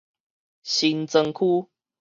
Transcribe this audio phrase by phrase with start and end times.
[0.63, 1.69] 新莊區